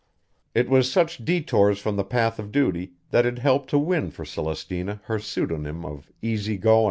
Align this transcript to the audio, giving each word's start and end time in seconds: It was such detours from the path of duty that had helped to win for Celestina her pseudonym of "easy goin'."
It 0.55 0.67
was 0.67 0.91
such 0.91 1.23
detours 1.23 1.77
from 1.77 1.95
the 1.95 2.03
path 2.03 2.39
of 2.39 2.51
duty 2.51 2.93
that 3.11 3.23
had 3.23 3.37
helped 3.37 3.69
to 3.69 3.77
win 3.77 4.09
for 4.09 4.25
Celestina 4.25 4.99
her 5.03 5.19
pseudonym 5.19 5.85
of 5.85 6.09
"easy 6.23 6.57
goin'." 6.57 6.79